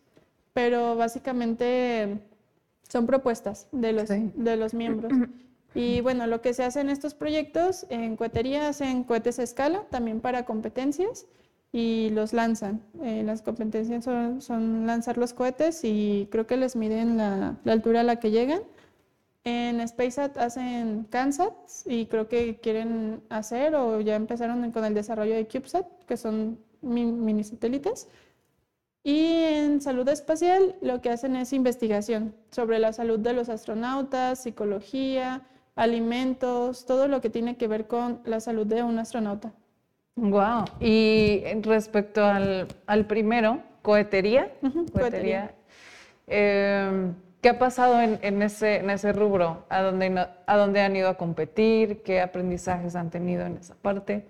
[0.54, 2.20] Pero básicamente
[2.88, 5.12] son propuestas de los, de los miembros.
[5.78, 9.84] Y bueno, lo que se hace en estos proyectos, en cohetería hacen cohetes a escala,
[9.90, 11.26] también para competencias,
[11.74, 12.82] y los lanzan.
[13.04, 18.04] Eh, las competencias son, lanzar los cohetes y creo que les miden la, altura a
[18.04, 18.62] la que llegan.
[19.44, 25.36] En SpaceSat hacen CanSats y creo que quieren hacer o ya empezaron con el desarrollo
[25.36, 28.08] de CubeSat, que son mini satélites.
[29.04, 34.40] Y en salud espacial lo que hacen es investigación sobre la salud de los astronautas,
[34.40, 35.44] psicología,
[35.76, 39.54] alimentos, todo lo que tiene que ver con la salud de un astronauta.
[40.16, 40.66] Wow.
[40.80, 44.52] Y respecto al, primero, cohetería,
[44.92, 45.54] cohetería,
[46.26, 49.66] em, ¿qué ha pasado en, ese, en ese rubro?
[49.70, 52.02] ¿A dónde, ¿A dónde han ido a competir?
[52.02, 54.26] ¿Qué aprendizajes han tenido en esa parte?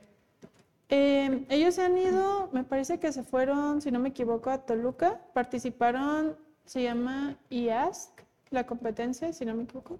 [0.89, 4.59] Em, ellos se han ido, me parece que se fueron, si no me equivoco, a
[4.59, 5.21] Toluca.
[5.33, 8.21] Participaron, se llama IASC,
[8.51, 9.99] la competencia, si no me equivoco,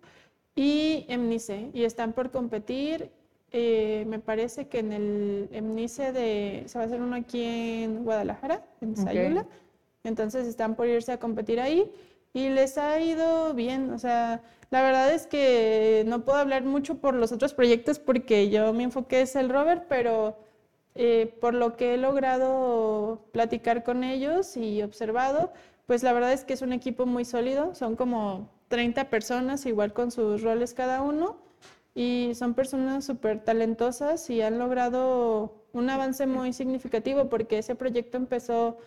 [0.55, 3.11] y EMNICE, y están por competir
[3.57, 8.03] eh, me parece que en el EMNICE de, se va a hacer uno aquí en
[8.03, 9.45] Guadalajara, en Sayula.
[10.03, 11.89] Entonces están por irse a competir ahí
[12.33, 13.91] y les ha ido bien.
[13.91, 18.49] O sea, la verdad es que no puedo hablar mucho por los otros proyectos porque
[18.49, 20.37] yo mi enfoque es el rover, pero
[20.95, 25.51] eh, por lo que he logrado platicar con ellos y observado,
[25.85, 27.75] pues la verdad es que es un equipo muy sólido.
[27.75, 31.37] Son como 30 personas, igual con sus roles cada uno
[31.95, 38.17] y son personas súper talentosas y han logrado un avance muy significativo porque ese proyecto
[38.17, 38.77] empezó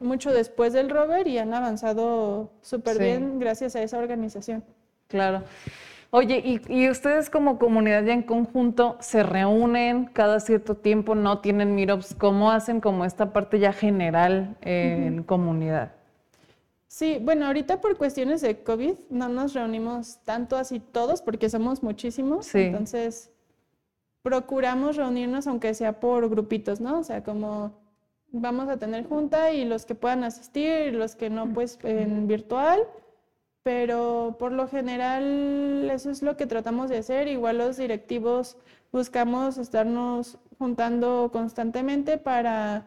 [0.00, 4.64] mucho después del rover y han avanzado súper bien gracias a esa organización.
[5.08, 5.42] Claro.
[6.10, 11.14] Oye, ¿y, ustedes como comunidad ya en conjunto se reúnen cada cierto tiempo?
[11.14, 12.14] ¿No tienen meetups?
[12.14, 15.92] ¿Cómo hacen como esta parte ya general en comunidad?
[16.86, 21.82] Sí, bueno, ahorita por cuestiones de COVID no nos reunimos tanto así todos porque somos
[21.82, 22.54] muchísimos.
[22.54, 23.30] Entonces,
[24.22, 27.00] procuramos reunirnos aunque sea por grupitos, ¿no?
[27.00, 27.72] O sea, como
[28.32, 32.80] vamos a tener junta y los que puedan asistir, los que no, pues en virtual.
[33.66, 37.26] Pero por lo general eso es lo que tratamos de hacer.
[37.26, 38.56] Igual los directivos
[38.92, 42.86] buscamos estarnos juntando constantemente para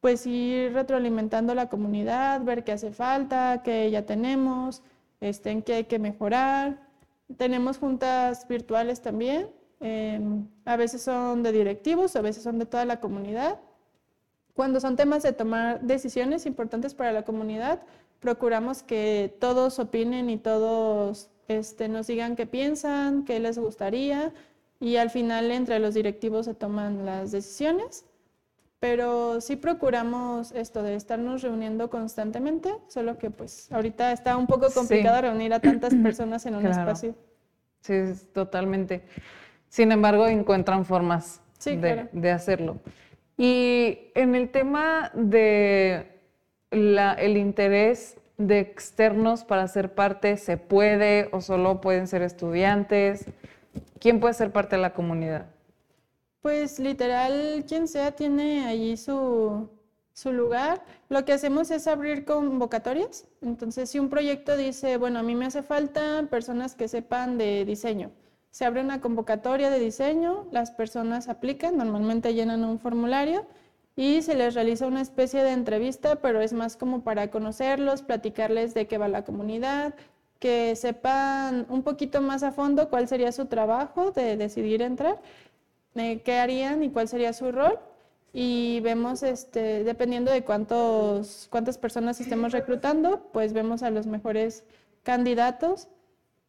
[0.00, 4.82] pues ir retroalimentando la comunidad, ver qué hace falta, qué ya tenemos,
[5.20, 6.80] este, en qué hay que mejorar.
[7.36, 12.84] Tenemos juntas virtuales también, em, a veces son de directivos, a veces son de toda
[12.84, 13.60] la comunidad.
[14.54, 17.82] Cuando son temas de tomar decisiones importantes para la comunidad,
[18.20, 24.32] procuramos que todos opinen y todos este, nos digan qué piensan, qué les gustaría
[24.80, 28.04] y al final entre los directivos se toman las decisiones
[28.78, 34.70] pero sí procuramos esto de estarnos reuniendo constantemente, solo que pues ahorita está un poco
[34.72, 37.14] complicado reunir a tantas personas en un espacio.
[37.80, 37.94] Sí,
[38.32, 39.02] totalmente.
[39.68, 42.78] Sin embargo, encuentran formas de, de, hacerlo.
[43.38, 46.15] Y en el tema de
[46.70, 53.26] el interés de externos para ser parte, ¿se puede o solo pueden ser estudiantes?
[53.98, 55.46] ¿Quién puede ser parte de la comunidad?
[56.42, 59.68] Pues literal, quien sea tiene allí su,
[60.24, 60.84] lugar.
[61.08, 63.26] Lo que hacemos es abrir convocatorias.
[63.42, 67.64] Entonces, si un proyecto dice, bueno, a mí me hace falta personas que sepan de
[67.64, 68.10] diseño,
[68.50, 73.44] se abre una convocatoria de diseño, las personas aplican, normalmente llenan un formulario
[73.96, 78.74] y se les realiza una especie de entrevista, pero es más como para conocerlos, platicarles
[78.74, 79.94] de qué va la comunidad,
[80.38, 85.18] que sepan un poquito más a fondo cuál sería su trabajo de decidir entrar
[86.24, 87.78] qué harían y cuál sería su rol.
[88.32, 94.64] Y vemos, este, dependiendo de cuántos, cuántas personas estemos reclutando, pues vemos a los mejores
[95.02, 95.88] candidatos.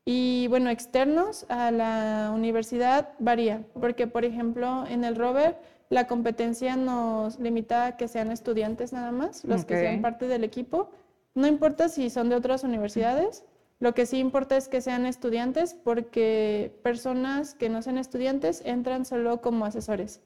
[0.03, 5.57] Y bueno, externos a la universidad varía, porque por ejemplo en el rover
[5.89, 10.43] la competencia nos limita a que sean estudiantes nada más, los que sean parte del
[10.43, 10.91] equipo.
[11.33, 13.45] No importa si son de otras universidades,
[13.79, 19.05] lo que sí importa es que sean estudiantes porque personas que no sean estudiantes entran
[19.05, 20.21] solo como asesores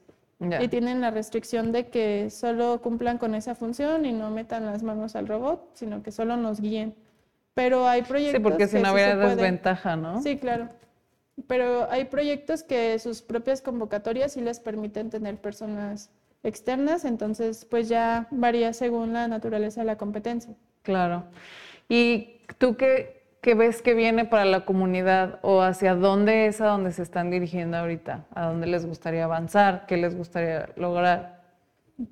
[0.60, 4.82] y tienen la restricción de que solo cumplan con esa función y no metan las
[4.82, 6.94] manos al robot, sino que solo nos guíen.
[7.54, 8.38] Pero hay proyectos...
[8.38, 10.20] Sí, porque si no habría desventaja, ¿no?
[10.20, 10.68] Sí, claro.
[11.46, 16.10] Pero hay proyectos que sus propias convocatorias sí les permiten tener personas
[16.42, 20.54] externas, entonces pues ya varía según la naturaleza de la competencia.
[20.82, 21.24] Claro.
[21.88, 26.66] ¿Y tú qué, ¿Qué ves que viene para la comunidad o hacia dónde es a
[26.66, 28.24] donde se están dirigiendo ahorita?
[28.36, 29.84] ¿A dónde les gustaría avanzar?
[29.86, 31.42] ¿Qué les gustaría lograr?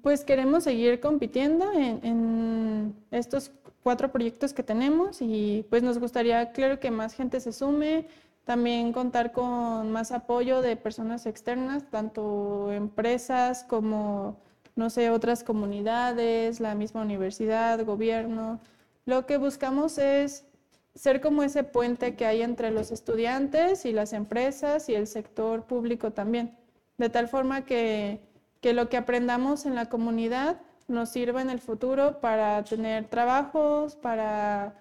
[0.03, 3.53] Pues queremos seguir compitiendo en, estos
[3.85, 8.09] cuatro proyectos que tenemos y pues nos gustaría, claro, que más gente se sume,
[8.44, 14.37] también contar con más apoyo de personas externas, tanto empresas como,
[14.76, 18.61] no sé, otras comunidades, la misma universidad, gobierno.
[19.07, 20.46] Lo que buscamos es
[20.94, 25.64] ser como ese puente que hay entre los estudiantes y las empresas y el sector
[25.64, 26.57] público también,
[26.98, 28.20] de tal forma que,
[28.61, 33.94] que lo que aprendamos en la comunidad nos sirva en el futuro para tener trabajos,
[33.94, 34.80] para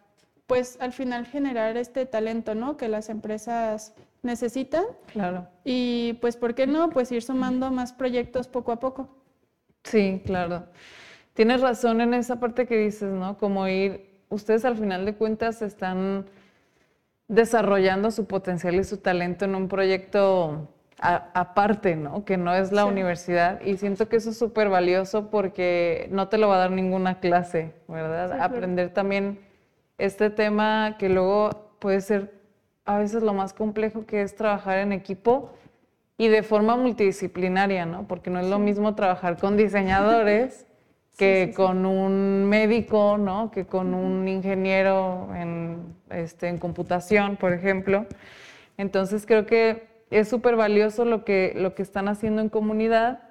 [0.50, 2.76] pues al final generar este talento, ¿no?
[2.76, 4.84] Que las empresas necesitan.
[5.14, 5.48] Claro.
[5.64, 6.90] Y pues, ¿por qué no?
[6.90, 9.08] Pues ir sumando más proyectos poco a poco.
[9.84, 10.66] Sí, claro.
[11.36, 13.38] Tienes razón en esa parte que dices, ¿no?
[13.38, 16.26] Como ir, ustedes al final de cuentas están
[17.28, 22.26] desarrollando su potencial y su talento en un proyecto aparte, ¿no?
[22.26, 23.62] Que no es la universidad.
[23.62, 27.20] Y siento que eso es súper valioso porque no te lo va a dar ninguna
[27.20, 28.42] clase, ¿verdad?
[28.42, 29.48] Aprender también
[30.00, 32.34] este tema que luego puede ser
[32.86, 35.52] a veces lo más complejo que es trabajar en equipo
[36.18, 38.08] y de forma multidisciplinaria, ¿no?
[38.08, 40.66] Porque no es lo mismo trabajar con diseñadores
[41.18, 43.52] que con un médico, ¿no?
[43.52, 48.06] Que con un ingeniero en, este, en computación, por ejemplo.
[48.78, 53.22] Entonces creo que es súper valioso lo que, lo que están haciendo en comunidad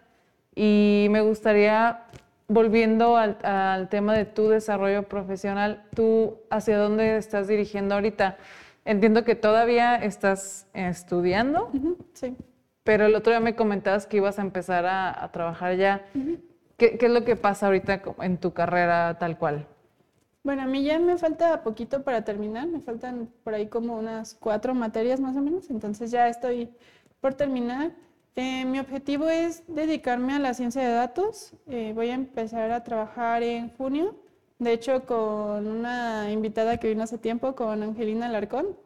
[0.54, 2.04] y me gustaría,
[2.48, 8.38] volviendo al, tema de tu desarrollo profesional, ¿tú hacia dónde estás dirigiendo ahorita?
[8.84, 11.70] Entiendo que todavía estás estudiando,
[12.14, 12.34] sí.
[12.84, 16.06] pero el otro día me comentabas que ibas a empezar a, trabajar ya.
[16.78, 19.66] ¿Qué, ¿Qué es lo que pasa ahorita en tu carrera tal cual?
[20.42, 24.34] Bueno, a mí ya me falta poquito para terminar, me faltan por ahí como unas
[24.34, 26.70] cuatro materias más o menos, entonces ya estoy
[27.20, 27.90] por terminar.
[28.38, 31.54] Eh, mi objetivo es dedicarme a la ciencia de datos.
[31.66, 34.14] Eh, voy a empezar a trabajar en junio,
[34.60, 38.76] de hecho con una invitada que vino hace tiempo, con Angelina Alarcón.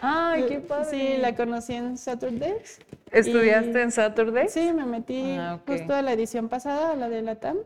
[0.00, 0.90] ¡Ay, qué padre!
[0.90, 2.80] Sí, la conocí en Saturdays.
[3.12, 4.50] ¿Estudiaste en Saturdays?
[4.50, 7.58] Sí, me metí ah, justo a la edición pasada, a la de la TAM.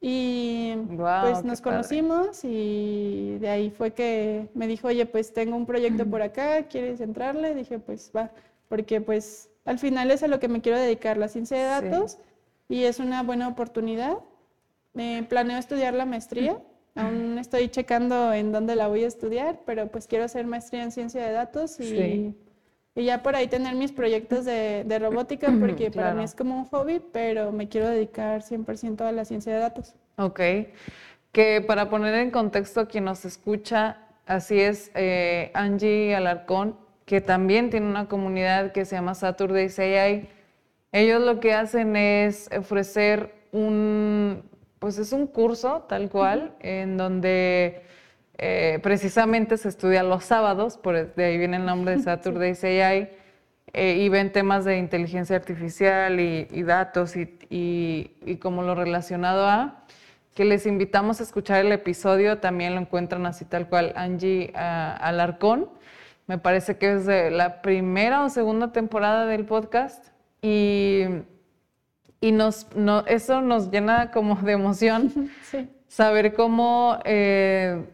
[0.00, 5.64] Y pues nos conocimos y de ahí fue que me dijo, oye, pues tengo un
[5.64, 7.54] proyecto por acá, ¿quieres entrarle?
[7.54, 8.32] Dije, pues va,
[8.68, 12.18] porque pues al final es a lo que me quiero dedicar, la ciencia de datos,
[12.68, 14.18] y es una buena oportunidad.
[14.94, 16.58] Me planeo estudiar la maestría,
[16.94, 20.92] aún estoy checando en dónde la voy a estudiar, pero pues quiero hacer maestría en
[20.92, 22.34] ciencia de datos y,
[22.94, 26.58] y ya por ahí tener mis proyectos de, de robótica, porque para mí es como
[26.58, 29.94] un hobby, pero me quiero dedicar 100% a la ciencia de datos.
[30.16, 30.40] Ok,
[31.32, 36.76] que para poner en contexto a quien nos escucha, así es, eh, Angie Alarcón,
[37.12, 40.30] que también tiene una comunidad que se llama Saturdays AI.
[40.92, 44.42] Ellos lo que hacen es ofrecer un,
[44.78, 47.82] pues es un curso tal cual, en donde
[48.38, 53.10] eh, precisamente se estudia los sábados, por, de ahí viene el nombre de Saturdays AI,
[53.74, 59.84] eh, y ven temas de inteligencia artificial y, datos y, y, como lo relacionado a,
[60.34, 64.96] que les invitamos a escuchar el episodio, también lo encuentran así tal cual, Angie uh,
[64.98, 65.68] Alarcón,
[66.26, 70.08] me parece que es de la primera o segunda temporada del podcast,
[70.40, 71.04] y,
[72.20, 75.30] y nos, no, eso nos llena como de emoción
[75.88, 76.98] saber cómo...
[77.04, 77.84] Eh,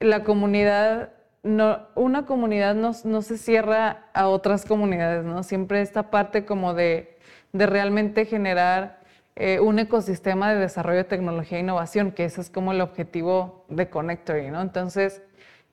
[0.00, 5.42] la comunidad, no, una comunidad no, se cierra a otras comunidades, ¿no?
[5.42, 7.18] Siempre esta parte como de,
[7.52, 9.00] realmente generar
[9.36, 13.64] eh, un ecosistema de desarrollo de tecnología e innovación, que ese es como el objetivo
[13.68, 14.60] de Connectory, ¿no?
[14.60, 15.22] Entonces,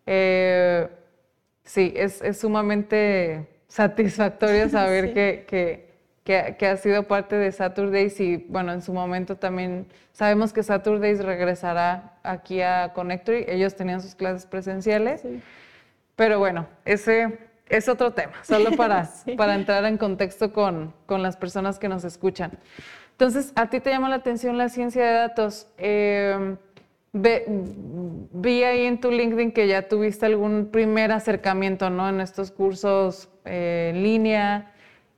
[0.05, 0.89] eh,
[1.65, 8.81] sí, es, sumamente satisfactorio saber que que, ha sido parte de Saturdays y bueno, en
[8.81, 13.45] su momento también sabemos que Saturdays regresará aquí a Connectory.
[13.47, 15.21] Ellos tenían sus clases presenciales,
[16.15, 17.37] pero bueno, ese
[17.69, 22.03] es otro tema, solo para, para entrar en contexto con, con, las personas que nos
[22.03, 22.51] escuchan.
[23.11, 25.67] Entonces, a ti te llama la atención la ciencia de datos.
[25.77, 26.57] Eh,
[27.17, 32.09] vi ahí en tu LinkedIn que ya tuviste algún primer acercamiento ¿no?
[32.09, 34.71] en estos cursos eh, en línea.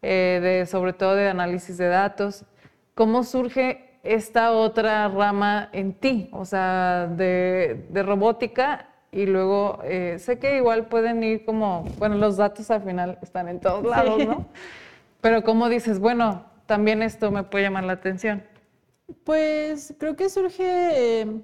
[0.03, 2.45] Eh, de, sobre todo de análisis de datos.
[2.93, 6.29] ¿Cómo surge esta otra rama en ti?
[6.31, 12.37] O sea, de, robótica y luego eh, sé que igual pueden ir como, bueno, los
[12.37, 14.45] datos al final están en todos lados, ¿no?
[15.21, 18.43] Pero ¿cómo dices, bueno, también esto me puede llamar la atención?
[19.23, 21.41] Pues creo que surge em,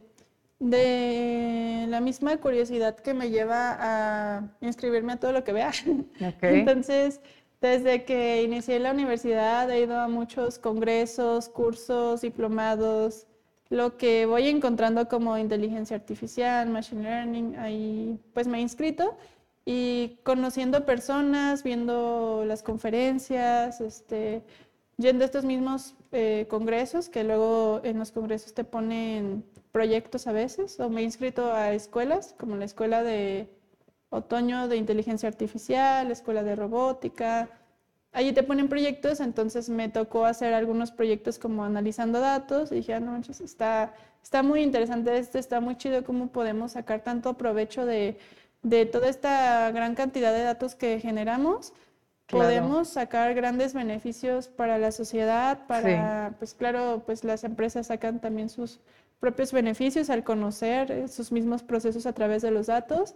[0.69, 5.71] de la misma curiosidad que me lleva a inscribirme a todo lo que vea.
[6.41, 7.19] Entonces,
[7.61, 13.27] desde que inicié la universidad he ido a muchos congresos, cursos, diplomados,
[13.69, 19.17] lo que voy encontrando como inteligencia artificial, machine learning, ahí pues me he inscrito
[19.65, 24.43] y conociendo personas, viendo las conferencias, este,
[24.97, 30.31] yendo a estos mismos eh, congresos, que luego en los congresos te ponen proyectos a
[30.31, 33.49] veces, o me he inscrito a escuelas, como la escuela de
[34.09, 37.49] otoño de inteligencia artificial, la escuela de robótica.
[38.11, 42.93] Allí te ponen proyectos, entonces me tocó hacer algunos proyectos como analizando datos y dije,
[42.93, 47.87] ah, no, está, está muy interesante esto, está muy chido cómo podemos sacar tanto provecho
[47.87, 48.19] de,
[48.61, 51.73] de toda esta gran cantidad de datos que generamos
[52.27, 58.49] podemos sacar grandes beneficios para la sociedad, para, pues claro, pues las empresas sacan también
[58.49, 58.79] sus
[59.19, 63.15] propios beneficios al conocer eh, sus mismos procesos a través de los datos.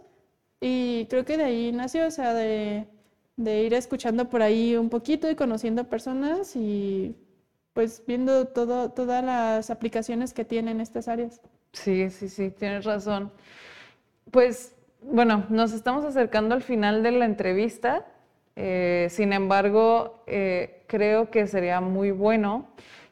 [0.61, 2.87] Y creo que de ahí nació, o sea, de,
[3.35, 7.15] de ir escuchando por ahí un poquito y conociendo personas y
[7.73, 11.41] pues viendo todo, todas las aplicaciones que tienen estas áreas.
[11.73, 13.31] Sí, sí, sí, tienes razón.
[14.31, 18.05] Pues bueno, nos estamos acercando al final de la entrevista.
[18.59, 22.67] Eh, sin embargo, eh, creo que sería muy bueno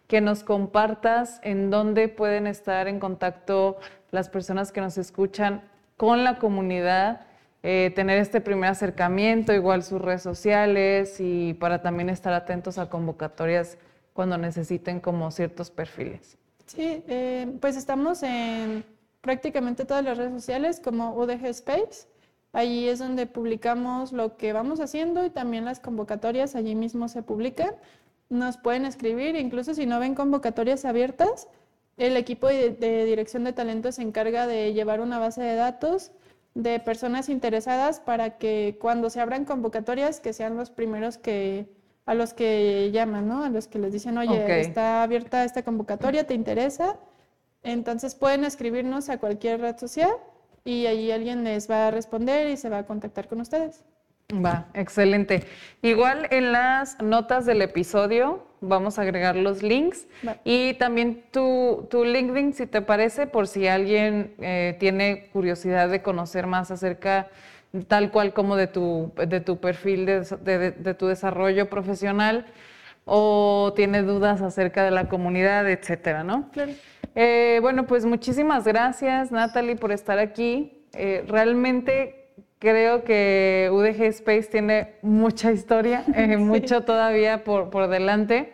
[0.07, 3.77] que nos compartas en dónde pueden estar en contacto
[4.09, 5.61] las personas que nos escuchan
[5.97, 7.27] con la comunidad,
[7.61, 12.89] eh, tener este primer acercamiento, igual sus redes sociales y para también estar atentos a
[12.89, 13.77] convocatorias
[14.13, 16.39] cuando necesiten como ciertos perfiles.
[16.65, 17.03] Sí,
[17.61, 18.83] pues estamos en
[19.21, 22.07] prácticamente todas las redes sociales como UDG Space.
[22.55, 27.21] Allí es donde publicamos lo que vamos haciendo y también las convocatorias allí mismo se
[27.21, 27.71] publican.
[28.29, 31.49] Nos pueden escribir, incluso si no ven convocatorias abiertas,
[31.97, 36.11] el equipo de, dirección de talento se encarga de llevar una base de datos
[36.53, 41.67] de personas interesadas para que cuando se abran convocatorias, que sean los primeros que
[42.05, 43.43] a los que llaman, ¿no?
[43.43, 46.99] A los que les dicen, oye, está abierta esta convocatoria, ¿te interesa?
[47.63, 50.15] Entonces pueden escribirnos a cualquier red social
[50.65, 53.83] y ahí alguien les va a responder y se va a contactar con ustedes.
[54.33, 55.43] Va, excelente.
[55.83, 60.07] Igual en las notas del episodio vamos a agregar los links
[60.43, 66.01] y también tu, tu, LinkedIn, si te parece, por si alguien eh, tiene curiosidad de
[66.01, 67.29] conocer más acerca
[67.87, 72.47] tal cual como de tu, de tu perfil, de, de, tu desarrollo profesional
[73.05, 76.49] o tiene dudas acerca de la comunidad, etcétera, ¿no?
[76.51, 76.71] Claro.
[77.15, 80.85] Eh, bueno, pues muchísimas gracias, Natalie, por estar aquí.
[80.93, 88.53] Eh, realmente creo que UDG Space tiene mucha historia, eh, mucho todavía por, por delante.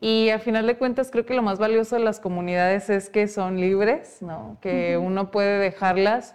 [0.00, 3.28] Y al final de cuentas, creo que lo más valioso de las comunidades es que
[3.28, 4.58] son libres, ¿no?
[4.60, 6.34] Que uno puede dejarlas,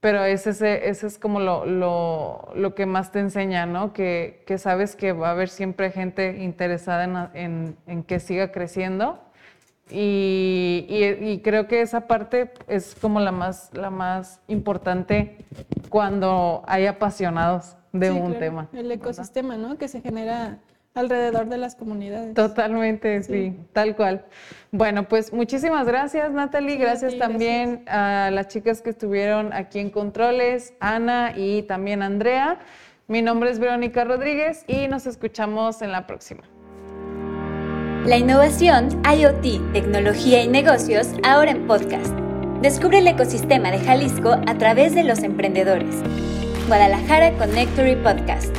[0.00, 3.94] pero ese, ese es como lo, lo, lo, que más te enseña, ¿no?
[3.94, 8.52] Que, que, sabes que va a haber siempre gente interesada en, en, en que siga
[8.52, 9.18] creciendo
[9.90, 15.36] y, creo que esa parte es como la más, la más importante
[15.88, 18.68] cuando hay apasionados de un tema.
[18.72, 19.76] El ecosistema, ¿no?
[19.76, 20.58] Que se genera
[20.94, 22.34] alrededor de las comunidades.
[22.34, 23.56] Totalmente, sí.
[23.72, 24.24] tal cual.
[24.70, 26.76] Bueno, pues muchísimas gracias, Natalie.
[26.76, 32.60] gracias también a las chicas que estuvieron aquí en Controles, Ana y también Andrea.
[33.08, 36.42] Mi nombre es Verónica Rodríguez y nos escuchamos en la próxima.
[38.04, 42.12] La innovación, IoT, tecnología y negocios ahora en podcast.
[42.60, 45.94] Descubre el ecosistema de Jalisco a través de los emprendedores.
[46.66, 48.52] Guadalajara Connectory Podcast.